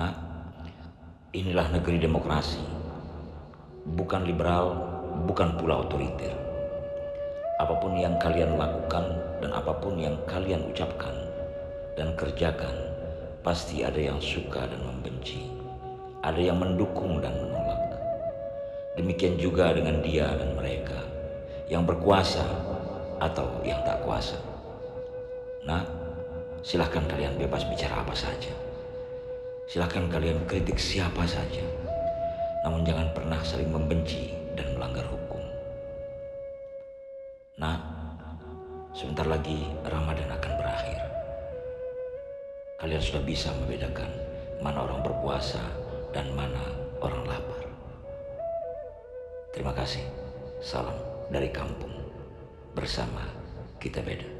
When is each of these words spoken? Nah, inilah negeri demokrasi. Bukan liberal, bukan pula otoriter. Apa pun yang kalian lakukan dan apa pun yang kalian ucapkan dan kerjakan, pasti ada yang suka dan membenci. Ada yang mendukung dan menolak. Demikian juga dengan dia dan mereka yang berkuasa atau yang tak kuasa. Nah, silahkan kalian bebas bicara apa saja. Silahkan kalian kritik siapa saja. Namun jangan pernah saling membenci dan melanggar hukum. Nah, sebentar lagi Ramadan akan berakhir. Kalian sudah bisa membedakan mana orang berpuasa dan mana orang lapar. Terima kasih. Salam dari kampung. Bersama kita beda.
Nah, 0.00 0.16
inilah 1.36 1.76
negeri 1.76 2.00
demokrasi. 2.00 2.64
Bukan 3.84 4.24
liberal, 4.24 4.72
bukan 5.28 5.60
pula 5.60 5.84
otoriter. 5.84 6.32
Apa 7.60 7.76
pun 7.76 8.00
yang 8.00 8.16
kalian 8.16 8.56
lakukan 8.56 9.04
dan 9.44 9.52
apa 9.52 9.76
pun 9.76 10.00
yang 10.00 10.16
kalian 10.24 10.72
ucapkan 10.72 11.12
dan 12.00 12.16
kerjakan, 12.16 12.72
pasti 13.44 13.84
ada 13.84 14.00
yang 14.00 14.16
suka 14.24 14.64
dan 14.64 14.80
membenci. 14.80 15.52
Ada 16.24 16.48
yang 16.48 16.64
mendukung 16.64 17.20
dan 17.20 17.36
menolak. 17.36 18.00
Demikian 18.96 19.36
juga 19.36 19.76
dengan 19.76 20.00
dia 20.00 20.32
dan 20.32 20.56
mereka 20.56 20.96
yang 21.68 21.84
berkuasa 21.84 22.48
atau 23.20 23.52
yang 23.68 23.84
tak 23.84 24.00
kuasa. 24.00 24.40
Nah, 25.68 25.84
silahkan 26.64 27.04
kalian 27.04 27.36
bebas 27.36 27.68
bicara 27.68 28.00
apa 28.00 28.16
saja. 28.16 28.69
Silahkan 29.70 30.10
kalian 30.10 30.50
kritik 30.50 30.82
siapa 30.82 31.22
saja. 31.30 31.62
Namun 32.66 32.82
jangan 32.82 33.06
pernah 33.14 33.38
saling 33.38 33.70
membenci 33.70 34.34
dan 34.58 34.66
melanggar 34.74 35.06
hukum. 35.06 35.38
Nah, 37.54 37.78
sebentar 38.90 39.30
lagi 39.30 39.70
Ramadan 39.86 40.26
akan 40.26 40.52
berakhir. 40.58 40.98
Kalian 42.82 42.98
sudah 42.98 43.22
bisa 43.22 43.54
membedakan 43.62 44.10
mana 44.58 44.90
orang 44.90 45.06
berpuasa 45.06 45.62
dan 46.10 46.26
mana 46.34 46.66
orang 46.98 47.22
lapar. 47.30 47.62
Terima 49.54 49.70
kasih. 49.70 50.02
Salam 50.58 50.98
dari 51.30 51.46
kampung. 51.54 51.94
Bersama 52.74 53.22
kita 53.78 54.02
beda. 54.02 54.39